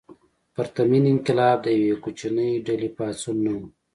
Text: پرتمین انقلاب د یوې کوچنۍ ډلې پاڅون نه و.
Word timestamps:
پرتمین 0.55 1.03
انقلاب 1.09 1.57
د 1.63 1.67
یوې 1.79 1.95
کوچنۍ 2.03 2.51
ډلې 2.65 2.89
پاڅون 2.97 3.35
نه 3.45 3.51
و. 3.57 3.59